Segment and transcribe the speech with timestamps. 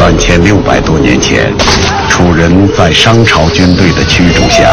[0.00, 1.52] 三千六百多年前，
[2.08, 4.64] 楚人在商朝军队的驱逐下，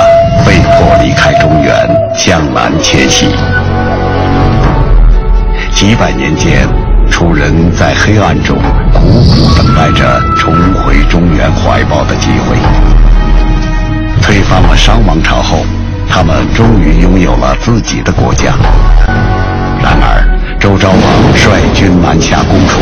[0.45, 1.75] 被迫离开中原，
[2.17, 3.27] 向南迁徙。
[5.75, 6.65] 几百年间，
[7.11, 8.57] 楚人在黑暗中
[8.93, 12.55] 苦苦等待着重回中原怀抱的机会。
[14.21, 15.65] 推翻了商王朝后，
[16.09, 18.53] 他们终于拥有了自己的国家。
[19.83, 22.79] 然而，周昭王率军南下攻楚，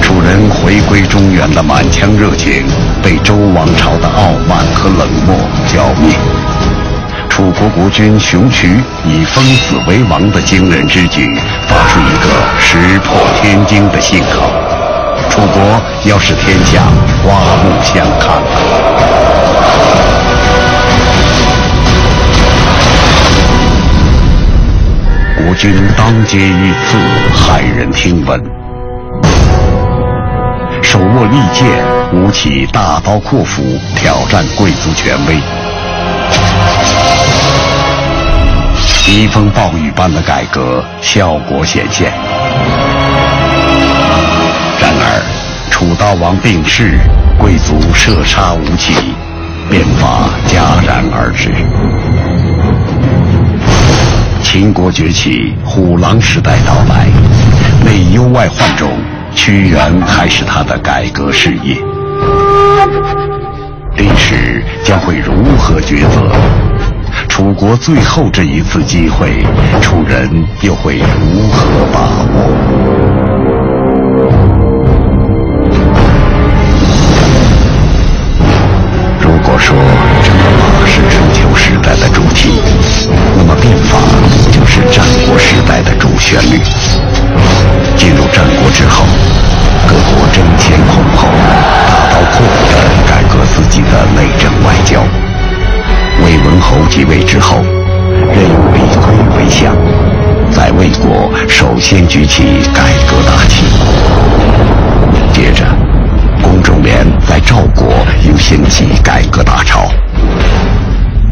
[0.00, 2.64] 楚人回归中原的满腔热情
[3.02, 5.36] 被周王朝的傲慢和冷漠
[5.66, 6.16] 浇灭。
[7.28, 11.28] 楚国国君熊渠以封子为王的惊人之举，
[11.66, 12.28] 发出一个
[12.58, 14.50] 石破天惊的信号：
[15.30, 16.82] 楚国要使天下
[17.22, 18.48] 刮目相看了。
[25.36, 26.98] 国君当街遇刺，
[27.36, 28.57] 骇人听闻。
[30.98, 31.64] 手握利剑，
[32.12, 33.62] 吴起大刀阔斧
[33.94, 35.36] 挑战贵族权威。
[39.04, 42.10] 疾风暴雨般的改革效果显现。
[44.80, 45.22] 然而，
[45.70, 46.98] 楚悼王病逝，
[47.38, 48.92] 贵族射杀吴起，
[49.70, 51.54] 变法戛然而止。
[54.42, 57.06] 秦国崛起，虎狼时代到来，
[57.84, 58.90] 内忧外患中，
[59.34, 61.76] 屈原开始他的改革事业。
[63.96, 66.30] 历史将会如何抉择？
[67.28, 69.44] 楚国最后这一次机会，
[69.80, 72.00] 楚人又会如何把
[72.34, 72.48] 握？
[79.20, 79.76] 如果说
[80.22, 82.60] 争霸是春秋时代的主题，
[83.36, 83.98] 那么变法
[84.50, 86.60] 就是战国时代的主旋律。
[88.08, 89.04] 进入战国之后，
[89.86, 91.28] 各国争先恐后、
[91.86, 95.02] 大刀阔斧地改革自己的内政外交。
[96.24, 97.62] 魏文侯即位之后，
[98.32, 99.76] 任用李悝为相，
[100.50, 103.66] 在魏国首先举起改革大旗。
[105.34, 105.66] 接着，
[106.42, 107.92] 公仲连在赵国
[108.26, 109.86] 又掀起改革大潮。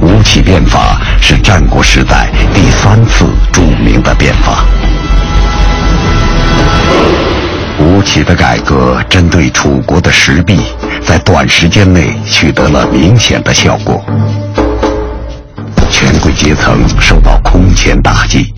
[0.02, 4.66] 吴起变法是战国时代第三次著名的变法。
[7.96, 10.60] 吴起的改革针对楚国的实弊，
[11.02, 14.04] 在短时间内取得了明显的效果。
[15.90, 18.52] 权贵阶层受到空前打击，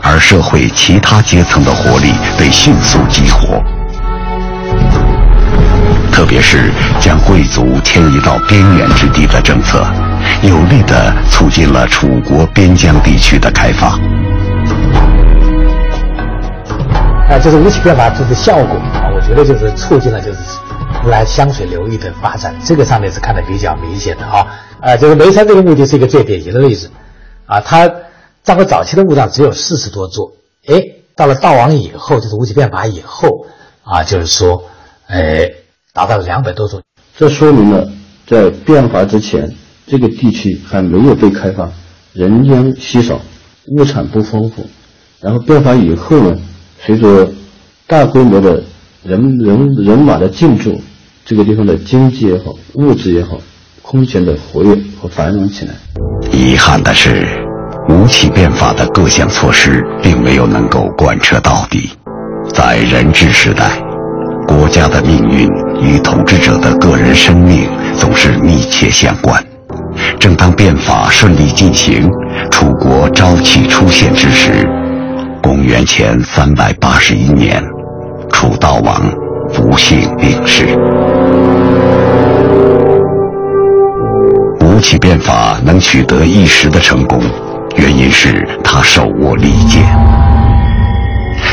[0.00, 3.62] 而社会其他阶层的活力被迅速激活。
[6.10, 9.86] 特别是将贵族迁移到边远之地的政策，
[10.40, 14.00] 有力地促进了楚国边疆地区的开发。
[17.30, 20.38] 啊，就是吴起变法就是效果啊，我觉得就是促进了就是
[21.00, 24.44] 湖南湘水流域的发展，这个上面是看得比较明显的啊。
[24.80, 26.90] 啊，就是眉山这个墓地是一个最典型的例子，
[27.46, 27.88] 啊，它
[28.42, 30.32] 战国早期的墓葬只有四十多座，
[30.66, 30.82] 哎，
[31.14, 33.46] 到了悼王以后，就是吴起变法以后，
[33.84, 34.64] 啊，就是说，
[35.06, 35.48] 哎，
[35.92, 36.82] 达到了两百多座。
[37.16, 37.88] 这说明了
[38.26, 39.54] 在变法之前，
[39.86, 41.70] 这个地区还没有被开发，
[42.12, 43.20] 人烟稀少，
[43.68, 44.66] 物产不丰富。
[45.20, 46.36] 然后变法以后呢，
[46.86, 47.30] 随着
[47.86, 48.62] 大规模的
[49.04, 50.80] 人人人马的进驻，
[51.26, 53.38] 这个地方的经济也好，物质也好。
[53.82, 55.74] 空前的活跃和繁荣起来。
[56.32, 57.26] 遗憾的是，
[57.88, 61.90] 吴起变法的各项措施并没有能够贯彻到底。
[62.54, 63.82] 在人治时代，
[64.46, 65.48] 国家的命运
[65.82, 69.44] 与统治者的个人生命总是密切相关。
[70.18, 72.08] 正当变法顺利进行，
[72.50, 74.66] 楚国朝气初现之时，
[75.42, 77.62] 公元前三百八十一年，
[78.30, 79.00] 楚悼王
[79.52, 80.66] 不幸病逝。
[84.60, 87.20] 吴起变法能取得一时的成功，
[87.76, 89.82] 原因是他手握利剑，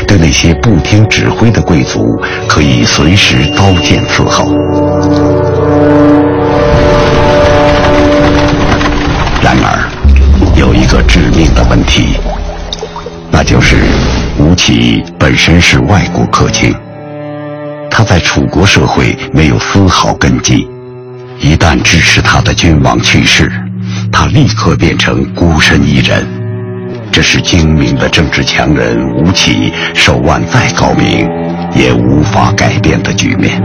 [0.06, 2.16] 对那些不听指挥的贵族，
[2.48, 4.52] 可以随时刀剑伺候。
[9.42, 9.88] 然而，
[10.56, 12.18] 有一个致命的问题，
[13.30, 13.76] 那就是
[14.38, 16.74] 吴起本身是外国客卿，
[17.90, 20.68] 他在楚国社会没有丝毫根基。
[21.40, 23.50] 一旦支持他的君王去世，
[24.10, 26.26] 他立刻变成孤身一人。
[27.12, 31.28] 这是精明的政治强人吴起手腕再高明，
[31.74, 33.62] 也无法改变的局面。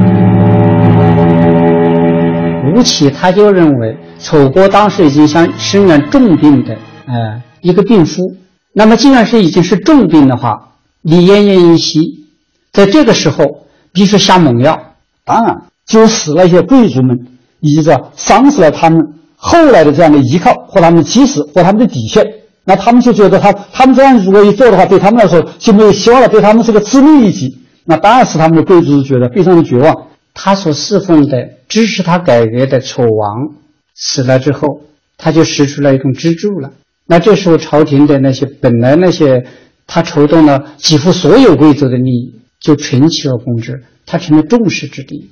[2.73, 6.73] 吴起他就认为楚国当时已经像身染重病的
[7.07, 8.35] 呃一个病夫，
[8.73, 12.25] 那么既然是已经是重病的话，你奄奄一息，
[12.71, 14.95] 在这个时候必须下猛药。
[15.23, 17.27] 当然，就使那些贵族们
[17.59, 22.25] 以及这丧失了他们后来的这样的依靠和他们的基石和他们的底线。
[22.65, 27.59] 那他们就觉得他他们这样如果一做的话，对他们来说就没有希望了，对他们是个致命一击。
[27.85, 30.07] 那当然使他们的贵族觉得非常的绝望。
[30.33, 33.53] 他所侍奉的支持他改革的楚王
[33.93, 34.81] 死了之后，
[35.17, 36.71] 他就失去了一种支柱了。
[37.05, 39.45] 那这时候朝廷的那些本来那些
[39.85, 45.29] 他筹动了几乎所有贵族的利益，就群起而攻之，他成了众矢之的。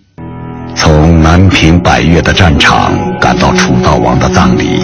[0.76, 4.82] 从南平百越的战场赶到楚悼王的葬礼，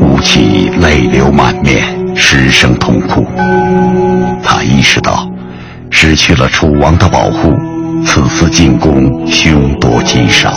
[0.00, 1.84] 吴起泪流满面，
[2.16, 3.24] 失声痛哭。
[4.42, 5.28] 他意识到，
[5.90, 7.52] 失去了楚王的保护，
[8.06, 10.50] 此次进攻凶多吉少。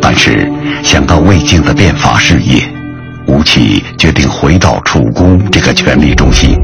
[0.00, 0.50] 但是
[0.82, 2.62] 想到魏晋的变法事业，
[3.26, 6.56] 吴起决定回到楚宫这个权力中心。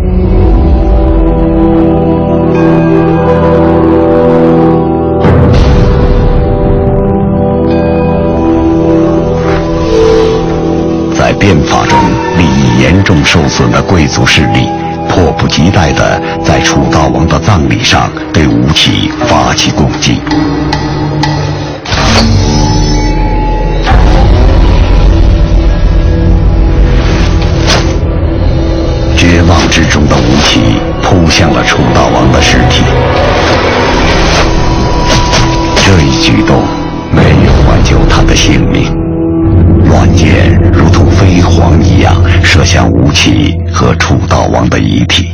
[11.16, 11.98] 在变法中
[12.36, 14.68] 利益严重受损的贵族势力，
[15.08, 20.20] 迫不及待地在楚悼王的葬礼上对吴起发起攻击。
[29.48, 30.60] 望之中的吴起
[31.02, 32.82] 扑向了楚悼王的尸体，
[35.76, 36.62] 这一举动
[37.12, 38.84] 没有挽救他的性命。
[39.88, 45.28] 乱箭如同飞蝗一样射向吴起和楚悼王的遗体。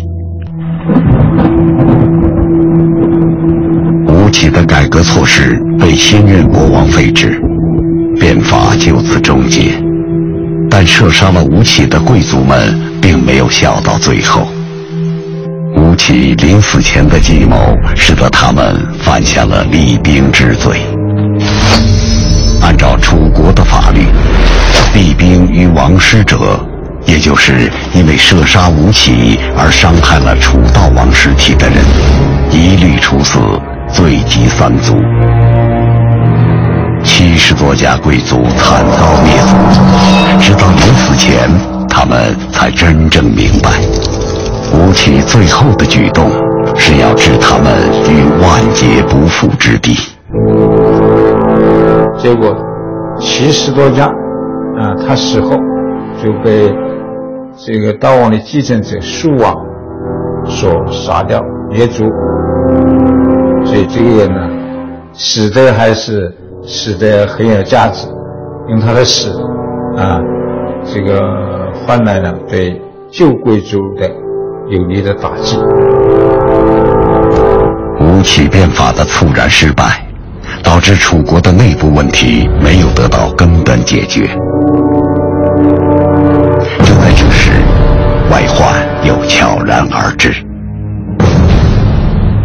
[4.08, 7.40] 吴起的改革措施被新任国王废止，
[8.18, 9.72] 变法就此终结。
[10.68, 14.48] 但射杀了吴起的贵族们并没有笑到最后。
[15.76, 20.80] 吴起临死前的计谋，使得他们犯下了厉兵之罪。
[22.62, 24.06] 按照楚国的法律，
[24.94, 26.60] 厉兵于王师者，
[27.06, 31.76] 也就是因为射杀吴起而伤害了楚悼王尸体的人，
[32.50, 33.38] 一律处死，
[33.92, 35.00] 罪及三族。
[37.02, 39.56] 七十多家贵族惨遭灭族，
[40.38, 41.48] 直到临死前，
[42.02, 43.68] 他们才真正明白，
[44.72, 46.30] 吴起最后的举动
[46.74, 47.70] 是要置他们
[48.08, 49.92] 于万劫不复之地。
[52.16, 52.56] 结果
[53.18, 54.06] 七十多家
[54.78, 55.50] 啊，他死后
[56.22, 56.74] 就被
[57.54, 59.54] 这个悼王的继承者叔王
[60.46, 61.38] 所杀掉
[61.68, 62.04] 灭族，
[63.62, 64.48] 所以这个人呢，
[65.12, 66.34] 死的还是
[66.66, 68.08] 死的很有价值，
[68.70, 69.38] 用他的死
[69.98, 70.18] 啊，
[70.86, 71.20] 这个
[71.86, 72.80] 换来了对
[73.10, 74.10] 旧贵族的
[74.68, 75.58] 有力的打击。
[78.00, 80.06] 吴起变法的猝然失败。
[80.62, 84.26] 导致楚国的内部问题没有得到根本解决。
[86.82, 87.50] 就在这时，
[88.30, 90.32] 外患又悄然而至。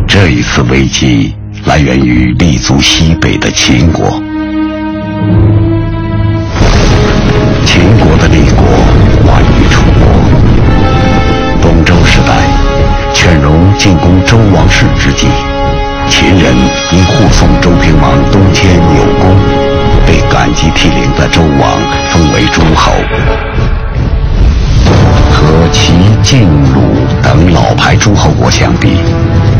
[0.07, 1.35] 这一次危机
[1.65, 4.21] 来源于立足西北的秦国。
[21.35, 21.69] 周王
[22.13, 22.93] 封为诸侯。
[25.29, 25.91] 和齐、
[26.23, 26.79] 晋、鲁
[27.21, 28.93] 等老牌诸侯国相比，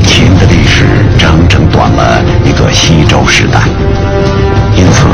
[0.05, 0.85] 秦的历史
[1.17, 3.59] 整整短了一个西周时代。
[4.77, 5.05] 因此，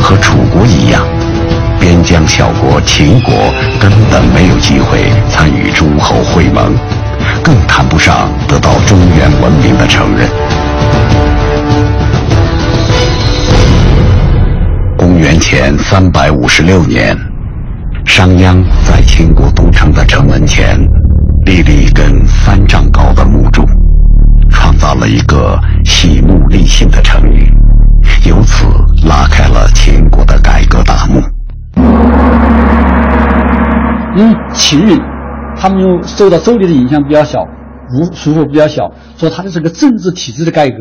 [0.00, 1.02] 和楚国一样，
[1.78, 3.34] 边疆小国秦国
[3.78, 6.74] 根本没有机会参与诸侯会盟，
[7.42, 10.26] 更谈不上得到中原文明的承认。
[15.62, 17.14] 前三百五十六年，
[18.06, 20.74] 商鞅在秦国都城的城门前
[21.44, 23.62] 立了一根三丈高的木柱，
[24.48, 27.52] 创造了一个“喜木立信”的成语，
[28.26, 28.64] 由此
[29.06, 31.20] 拉开了秦国的改革大幕。
[34.16, 34.98] 因为秦人，
[35.58, 37.46] 他们又受到周礼的影响比较小。
[37.92, 40.76] 吴叔父比较小，所以他的这个政治体制的改革，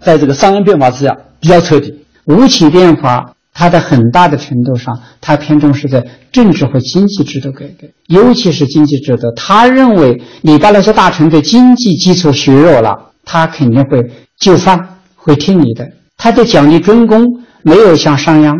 [0.00, 2.04] 在这个商鞅变法之下比较彻底。
[2.24, 9.32] 吴起变法，它在很大的程度上，它偏重是在政治和经济制度改革，尤其是经济制度。
[9.36, 15.88] 他认为你把那些大臣的经济基础削弱了，他肯定会就范，会听你的。
[16.16, 17.24] 他的奖励军功
[17.62, 18.52] 没有像商鞅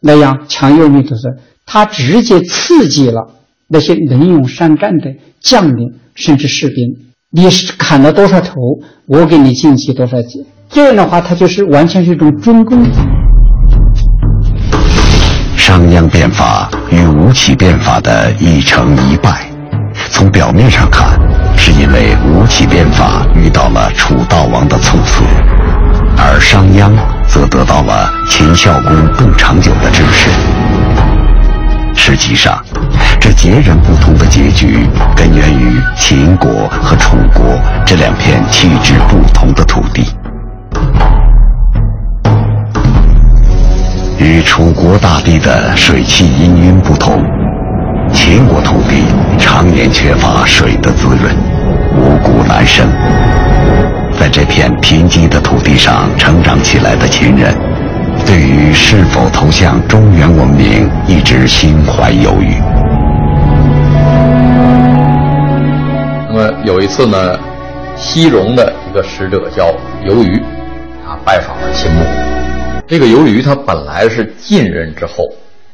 [0.00, 1.22] 那样强有力度，是
[1.66, 3.34] 他直接刺激了
[3.66, 6.76] 那些能勇善战的将领甚至士兵。
[7.32, 8.54] 你是砍了多少头，
[9.06, 12.86] 我给你进去多少级这样的话，它就是完全是一种军功。
[15.66, 19.50] 商鞅变法与吴起变法的一成一败，
[20.12, 21.18] 从表面上看，
[21.58, 25.24] 是因为吴起变法遇到了楚悼王的猝死，
[26.16, 26.92] 而商鞅
[27.26, 30.30] 则得到了秦孝公更长久的支持。
[31.96, 32.64] 实际上，
[33.20, 40.06] 这截然不同的结局根源于秦国和楚国这两片气质不同的土地。
[44.46, 47.22] 楚国大地的水气氤氲不同，
[48.10, 49.04] 秦国土地
[49.38, 51.36] 常年缺乏水的滋润，
[51.98, 52.88] 五谷难生。
[54.18, 57.54] 在这片贫瘠的土地上成长起来的秦人，
[58.24, 62.54] 对于是否投向中原文明一直心怀犹豫。
[66.30, 67.18] 那么有一次呢，
[67.94, 69.66] 西戎的一个使者叫
[70.02, 70.38] 游鱼，
[71.04, 72.25] 啊，拜访了秦穆公。
[72.88, 75.28] 这个由于他本来是晋人之后，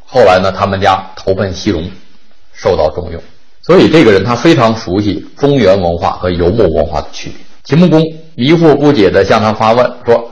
[0.06, 1.90] 后来呢，他们家投奔西戎，
[2.54, 3.22] 受到重用，
[3.60, 7.36] 所以这个人他非常熟悉中原文化和游牧文化的区别。
[7.64, 8.02] 秦穆公
[8.34, 10.30] 迷惑不解地向他发问说：“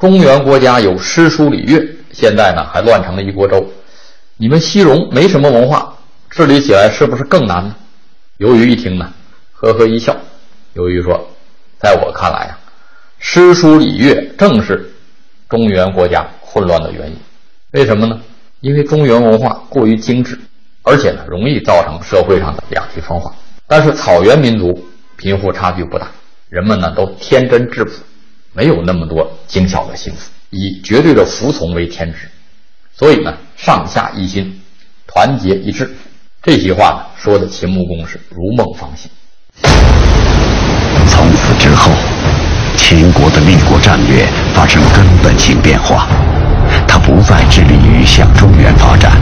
[0.00, 3.64] 中原国家有诗书礼乐，现在呢还乱成了一锅粥，
[4.38, 5.94] 你们西戎没什么文化，
[6.30, 7.74] 治理起来是不是更难呢？”
[8.38, 9.12] 由于一听呢，
[9.52, 10.16] 呵呵一笑，
[10.72, 11.28] 由于说
[11.78, 12.58] ：“在我看来呀，
[13.18, 14.88] 诗书礼乐正是。”
[15.52, 17.16] 中原国家混乱的原因，
[17.72, 18.18] 为什么呢？
[18.62, 20.40] 因为中原文化过于精致，
[20.82, 23.30] 而且呢，容易造成社会上的两极分化。
[23.66, 24.82] 但是草原民族
[25.18, 26.08] 贫富差距不大，
[26.48, 27.92] 人们呢都天真质朴，
[28.54, 32.30] 没有那么多精巧的心思，以绝对的服从为天职，
[32.96, 34.58] 所以呢，上下一心，
[35.06, 35.94] 团结一致。
[36.42, 39.10] 这句话呢，说的秦穆公是如梦方醒。
[41.10, 41.92] 从此之后。
[42.76, 46.06] 秦国的立国战略发生根本性变化，
[46.86, 49.12] 他不再致力于向中原发展，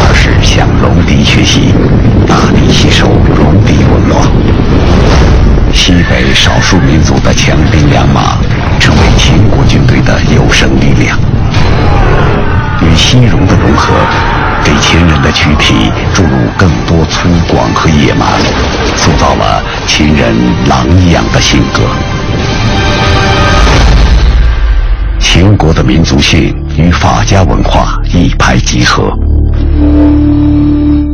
[0.00, 1.74] 而是向戎狄学习，
[2.26, 4.26] 大力吸收戎狄文化。
[5.72, 8.38] 西北少数民族的强兵良马，
[8.78, 11.18] 成为秦国军队的有生力量。
[12.80, 13.92] 与西戎的融合，
[14.62, 18.28] 给秦人的躯体注入更多粗犷和野蛮，
[18.96, 20.34] 塑造了秦人
[20.68, 21.82] 狼一样的性格。
[25.34, 29.12] 秦国的民族性与法家文化一拍即合，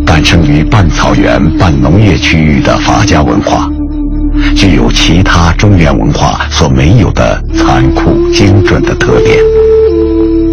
[0.04, 3.66] 诞生于半草原半农业区域的法家文化，
[4.54, 9.38] 具有其他中原文化所没有的残酷精准的特点。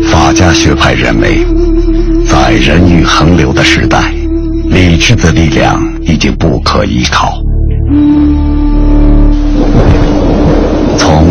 [0.09, 1.45] 法家学派认为，
[2.25, 4.13] 在人欲横流的时代，
[4.69, 7.33] 理智的力量已经不可依靠。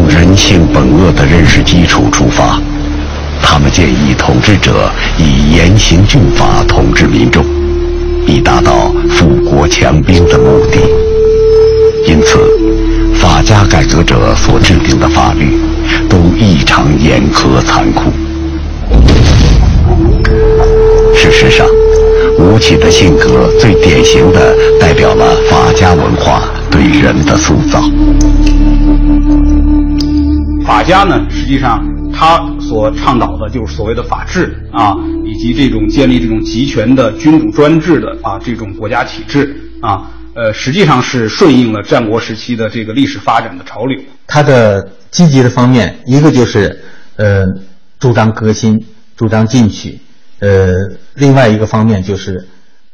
[0.07, 2.61] 从人性本恶的认识基础出发，
[3.43, 7.45] 他们建议统治者以严刑峻法统治民众，
[8.25, 10.79] 以达到富国强兵的目的。
[12.07, 12.39] 因此，
[13.17, 15.59] 法家改革者所制定的法律
[16.09, 18.13] 都异常严苛残酷。
[21.17, 21.67] 事实上，
[22.39, 27.83] 吴起的性格最典型的代表了法家文化对人的塑造。
[30.67, 31.81] 法家呢，实际上
[32.13, 43.97] 他所倡导的就是所谓的法治啊，以及这种建立这种集权的君主专制的啊这种国家体制啊，呃，实际上是顺应了战国时期的这个历史发展的潮流。
[44.27, 46.83] 他的积极的方面，一个就是
[47.15, 47.45] 呃
[48.01, 48.85] 主张革新、
[49.17, 50.01] 主张进取，
[50.41, 50.75] 呃，
[51.15, 52.49] 另外一个方面就是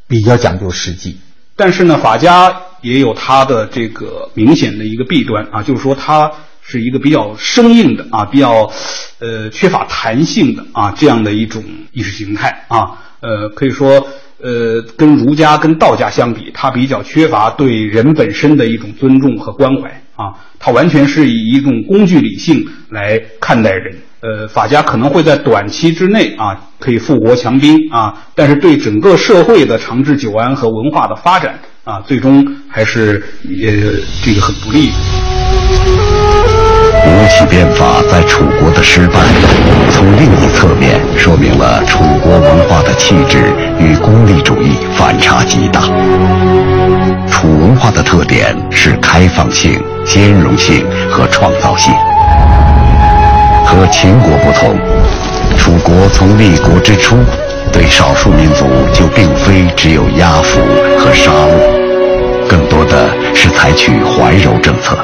[0.07, 1.17] 比较讲究实际。
[1.57, 6.31] 但是呢，法家也有它的这个明显的一个弊端啊，就是说它。
[6.65, 8.71] 是一个比较生硬的啊，比较，
[9.19, 14.07] 呃，缺乏弹性的啊，这样的一种意识形态啊，呃，可以说，
[14.41, 23.97] 呃，跟儒家跟道家相比，它比较缺乏对人本身的一种尊重和关怀啊，它完全是以一种工具理性来看待人。
[24.21, 33.73] 呃，法家可能会在短期之内啊，可以富国强兵啊，但是对整个社会的长治久安和文化的发展啊，最终还是也
[34.25, 34.91] 这个很不利。
[37.05, 39.21] 吴起变法在楚国的失败，
[39.91, 45.83] 从另一侧面说明了楚国文化的气质与功利主义反差极大。
[47.31, 51.93] 楚文化的特点是开放性、兼容性和创造性。
[53.65, 54.77] 和秦国不同，
[55.57, 57.17] 楚国从立国之初，
[57.73, 60.61] 对少数民族就并非只有压服
[60.99, 64.97] 和杀戮，更多的是采取怀柔政策。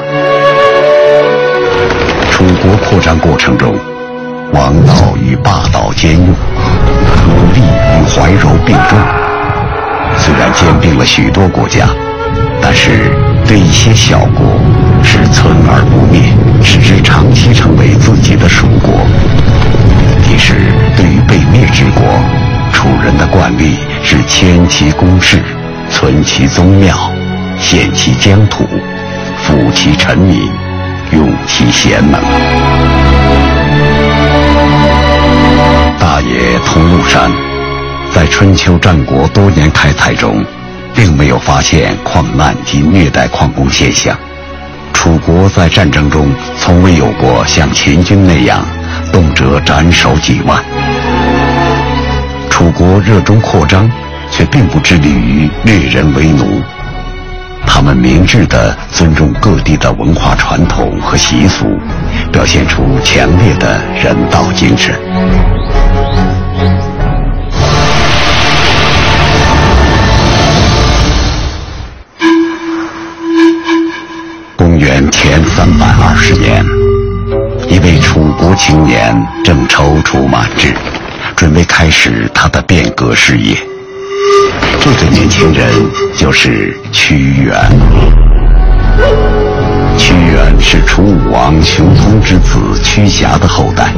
[2.89, 3.75] 扩张过程中，
[4.51, 8.97] 王道与霸道兼用，武力与怀柔并重。
[10.17, 11.87] 虽然兼并了许多国家，
[12.59, 13.11] 但是
[13.47, 14.43] 对一些小国
[15.03, 19.05] 是存而不灭，使之长期成为自己的属国。
[20.23, 20.55] 即是
[20.97, 22.03] 对于被灭之国，
[22.73, 25.43] 楚人的惯例是迁其宫室，
[25.91, 26.97] 存其宗庙，
[27.59, 28.63] 献其疆土，
[29.45, 30.51] 抚其臣民，
[31.11, 32.19] 用其贤能。
[35.99, 37.31] 大冶通陆山，
[38.13, 40.43] 在春秋战国多年开采中，
[40.93, 44.17] 并没有发现矿难及虐待矿工现象。
[44.93, 48.65] 楚国在战争中从未有过像秦军那样，
[49.13, 50.61] 动辄斩首几万。
[52.49, 53.89] 楚国热衷扩张，
[54.29, 56.61] 却并不致力于掠人为奴。
[57.65, 61.79] 他们明智地尊重各地的文化传统和习俗，
[62.39, 64.95] 表现出强烈的人道精神。
[74.55, 76.63] 公元前三百二十年，
[77.67, 80.73] 一位楚国青年正踌躇满志，
[81.35, 83.53] 准备开始他的变革事业。
[84.79, 85.69] 这个年轻人
[86.15, 89.38] 就是屈原。
[90.39, 93.91] 屈原是楚武王熊通之子屈瑕的后代，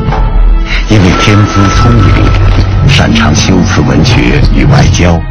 [0.89, 5.21] 因为天资聪颖，擅长修辞文学与外交，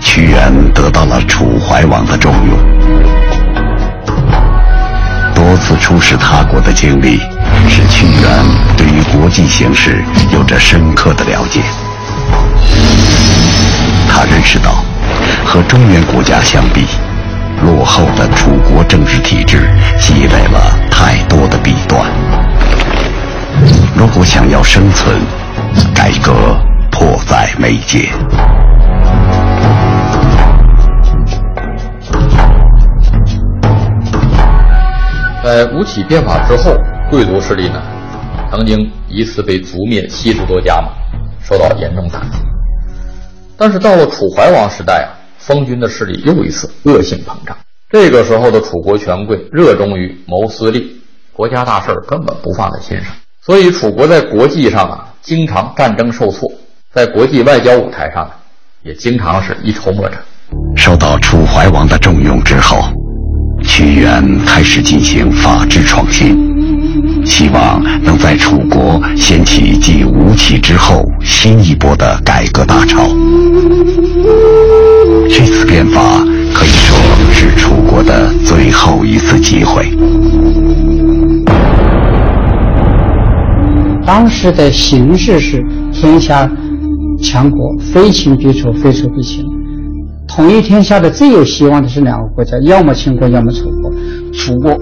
[0.00, 2.56] 屈原得到了楚怀王的重用。
[5.34, 7.18] 多次出使他国的经历，
[7.68, 8.22] 使屈原
[8.76, 11.60] 对于国际形势有着深刻的了解。
[14.08, 14.84] 他认识到，
[15.44, 16.86] 和中原国家相比，
[17.62, 22.04] 落后的楚国政治体制积累了太多的弊端。
[23.96, 25.20] 如果想要生存，
[25.94, 26.32] 改革
[26.90, 28.10] 迫在眉睫。
[35.44, 36.76] 在吴起变法之后，
[37.10, 37.80] 贵族势力呢，
[38.50, 40.88] 曾经一次被族灭七十多家嘛，
[41.40, 42.42] 受到严重打击。
[43.56, 45.10] 但是到了楚怀王时代啊，
[45.46, 47.56] 封君的势力又一次恶性膨胀。
[47.90, 51.00] 这个时候的楚国权贵热衷于谋私利，
[51.32, 56.50] 国家大事根本不放在心上，所以楚国在国际上啊，经常战争受挫，
[56.92, 58.30] 在国际外交舞台上
[58.82, 60.18] 也经常是一筹莫展。
[60.76, 62.78] 受到楚怀王的重用之后。
[63.64, 66.51] 屈原开始进行法治创新，
[67.24, 73.08] 希望能在楚国掀起继吴起之后新一波的改革大潮。
[75.28, 76.00] 这次变法
[76.52, 76.96] 可以说
[77.32, 79.90] 是楚国的最后一次机会。
[84.04, 86.50] 当时的形势是天下
[87.22, 89.44] 强国非秦必楚，非楚必秦。
[90.26, 93.92] 统一天下的最有希望的是两个国家，要么秦国，要么楚国。
[94.32, 94.76] 楚国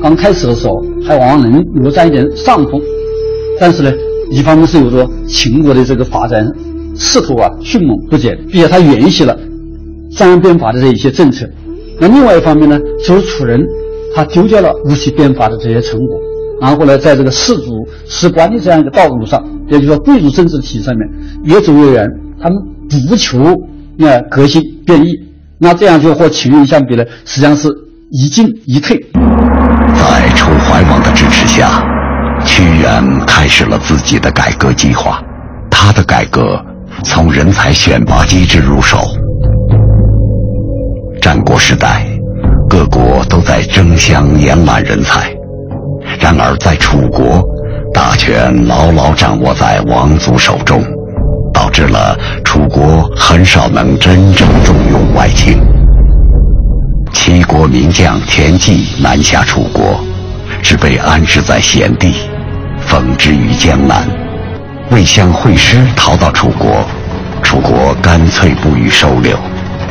[0.00, 2.80] 刚开始的时候还往往能有占一点上风，
[3.58, 3.92] 但是呢，
[4.30, 6.46] 一方面是有着秦国的这个发展
[6.96, 9.38] 势头啊迅猛不减，并且他沿袭了
[10.10, 11.48] 商鞅变法的这一些政策。
[11.98, 13.60] 那另外一方面呢，就是楚人
[14.14, 16.18] 他丢掉了吴起变法的这些成果，
[16.60, 17.72] 然后呢，在这个士族
[18.06, 21.08] 士官的这样一个道路上，也就是说贵族政治体上面
[21.44, 22.08] 越走越远，
[22.40, 22.58] 他们
[23.08, 23.38] 不求。
[23.96, 25.10] 那革新变异，
[25.58, 27.68] 那这样就和秦人相比呢，实际上是
[28.10, 28.98] 一进一退。
[29.94, 31.82] 在楚怀王的支持下，
[32.44, 35.20] 屈原开始了自己的改革计划。
[35.70, 36.62] 他的改革
[37.04, 38.98] 从人才选拔机制入手。
[41.20, 42.06] 战国时代，
[42.68, 45.30] 各国都在争相延揽人才，
[46.18, 47.42] 然而在楚国，
[47.92, 50.82] 大权牢牢掌握在王族手中。
[51.52, 55.58] 导致了楚国很少能真正重用外戚。
[57.12, 60.00] 齐国名将田忌南下楚国，
[60.62, 62.14] 只被安置在贤地，
[62.80, 64.08] 封之于江南。
[64.90, 66.84] 魏相会师逃到楚国，
[67.42, 69.38] 楚国干脆不予收留，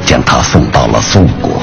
[0.05, 1.61] 将他送到了宋国。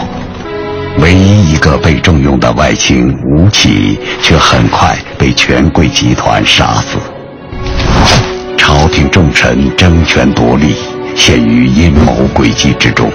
[0.98, 6.98] 唯一一个被重用的外卿吴起，却很快被权贵集团杀死。
[8.56, 10.74] 朝廷重臣争权夺利，
[11.14, 13.10] 陷于阴谋诡计之中，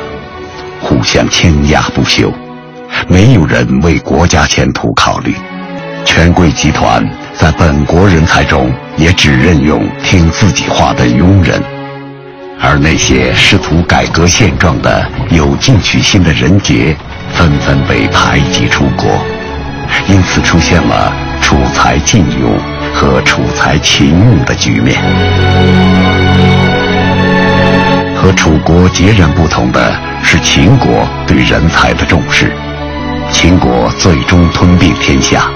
[0.92, 2.30] 互相倾轧不休，
[3.08, 5.34] 没有人为国家前途考虑。
[6.04, 7.02] 权贵集团
[7.34, 11.64] 在本国人才中也只任用听自己话的庸人，
[12.60, 16.94] 而那些试图改革现状的有进取心的人杰，
[17.36, 19.18] 纷纷被排挤出国，
[20.10, 22.52] 因此出现了楚才尽用。
[22.94, 25.02] 和楚才勤用的局面。
[28.18, 32.52] 和楚国截然不同的是，秦国对人才的重视。
[33.32, 35.50] 秦国最终吞并天下，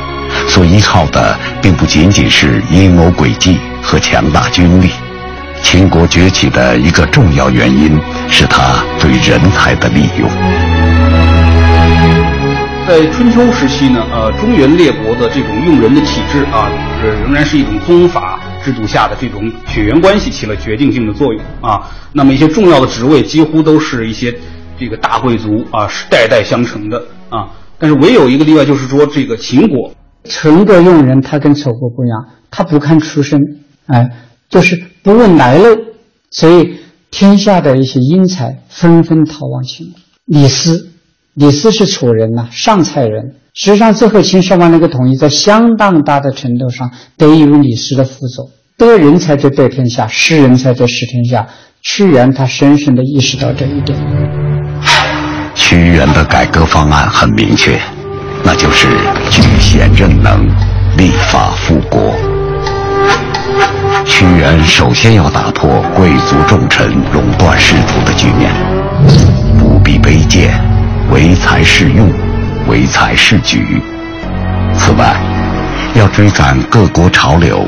[0.47, 4.91] 所依靠的并不仅仅是阴谋诡计和强大军力。
[5.61, 7.99] 秦国崛起的一个重要原因
[8.29, 10.29] 是他对人才的利用。
[12.87, 16.69] 在春秋时期呢，呃，中原列国的这种用人的体制啊，
[17.01, 21.87] 呃，仍然是一种宗法制度下的这种血缘关系起了决定性的作用啊。
[22.13, 24.35] 那么一些重要的职位几乎都是一些
[24.79, 26.97] 这个大贵族啊，是代代相承的
[27.29, 27.51] 啊。
[27.77, 33.39] 但是唯有一个例外，就是说这个秦国，秦国用人他跟楚国不一样，他不看出身，
[33.85, 34.09] 哎，
[34.49, 35.77] 就是不问来路，
[36.31, 36.79] 所以
[37.11, 39.99] 天下的一些英才纷纷逃往秦国。
[40.25, 40.89] 李斯，
[41.35, 43.35] 李斯是楚人呐，上蔡人。
[43.57, 48.49] 实际上，最后秦始皇那个统一，在相当大的程度上得益于李斯的辅佐。
[48.77, 51.47] 得人才就得天下，失人才就失天下。
[51.81, 53.97] 屈原他深深的意识到这一点。
[55.55, 57.79] 屈原的改革方案很明确，
[58.43, 58.89] 那就是
[59.31, 60.45] 举贤任能，
[60.97, 62.13] 立法复国。
[64.05, 68.51] 屈原首先要打破贵族重臣垄断仕途的局面，
[69.57, 70.51] 不必卑贱，
[71.09, 72.11] 唯才是用，
[72.67, 73.81] 唯才是举。
[74.77, 75.15] 此外，
[75.95, 77.65] 要追赶各国潮流，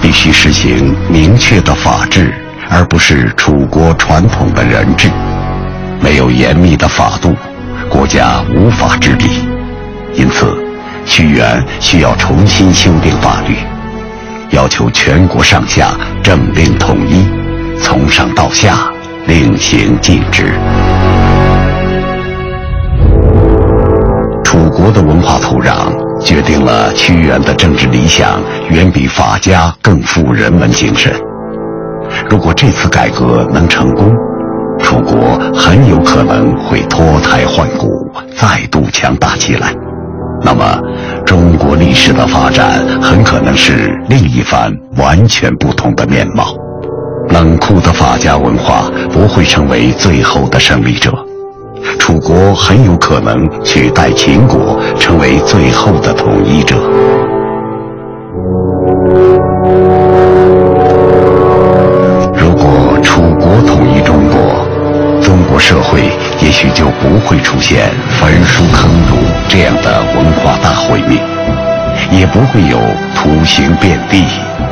[0.00, 2.32] 必须实行明确的法治，
[2.70, 5.08] 而不是楚国传统的人治。
[6.00, 7.34] 没有严密的法度，
[7.88, 9.48] 国家无法治理。
[10.12, 10.54] 因此，
[11.06, 13.56] 屈原需要重新修订法律，
[14.50, 17.26] 要求全国上下政令统一，
[17.82, 18.76] 从上到下
[19.26, 20.52] 令行禁止。
[24.84, 25.90] 国的文化土壤
[26.22, 31.10] 决定了屈原的政治理想远比法家更富人文精神。
[32.28, 34.14] 如果这次改革能成功，
[34.78, 39.74] 楚国很有可能会脱胎换骨，再度强大起来。
[40.42, 40.78] 那么，
[41.24, 46.54] 中国历史的发展很可能是另一番完全不同的面貌。
[47.30, 51.10] 冷酷的法家文化不会成为最后的胜利者，
[51.98, 56.76] 楚国很有可能取代秦国，成为最后的统一者。
[62.34, 66.00] 如果楚国统一中国，中国社会
[66.40, 69.16] 也许就不会出现焚书坑儒
[69.48, 71.18] 这样的文化大毁灭，
[72.10, 72.78] 也不会有
[73.14, 74.24] 图形遍地、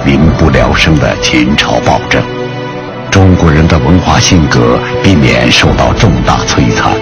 [0.04, 2.41] 民不聊生的秦朝暴政。
[3.22, 6.92] 中国人的文化性格避免受到重大摧残。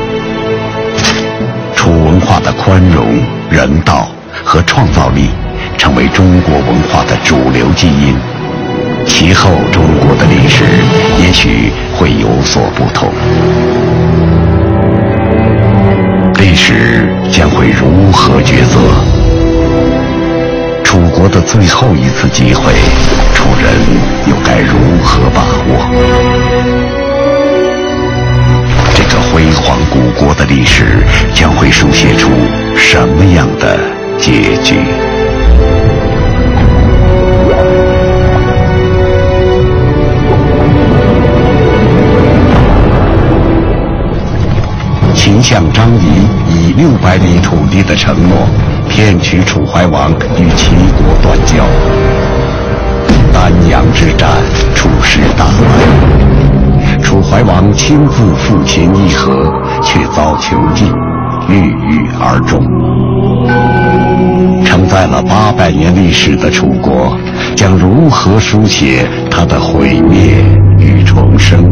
[1.75, 4.07] 楚文化的宽容、人道
[4.45, 5.31] 和创造力，
[5.79, 8.15] 成为中国文化的主流基因。
[9.07, 10.65] 其后，中国的历史
[11.23, 13.11] 也许会有所不同。
[16.39, 19.20] 历史将会如何抉择？
[20.91, 22.73] 楚国的最后一次机会，
[23.33, 23.73] 楚人
[24.27, 25.79] 又该如何把握？
[28.97, 32.29] 这个辉煌古国的历史将会书写出
[32.75, 33.79] 什么样的
[34.19, 34.75] 结局？
[45.15, 48.49] 秦相张仪以六百里土地的承诺，
[48.91, 51.65] 骗取楚怀王与齐国断交。
[53.33, 54.29] 丹阳之战，
[54.75, 59.51] 楚师大败，楚怀王亲自赴秦议和，
[59.81, 60.93] 却遭囚禁，
[61.49, 62.61] 郁郁而终。
[64.65, 67.17] 承载了八百年历史的楚国，
[67.57, 70.45] 将如何书写它的毁灭
[70.79, 71.65] 与重生